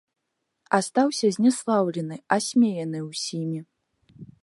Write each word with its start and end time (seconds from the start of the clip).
Астаўся 0.77 1.27
зняслаўлены, 1.37 2.15
асмеяны 2.39 2.99
ўсімі. 3.11 3.59